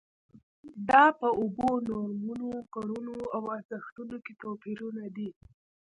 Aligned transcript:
دا 0.89 1.03
په 1.19 1.27
اوبو، 1.39 1.69
نورمونو، 1.89 2.51
کړنو 2.73 3.17
او 3.35 3.43
ارزښتونو 3.55 4.15
کې 4.25 4.33
توپیرونه 4.41 5.03
دي. 5.15 5.29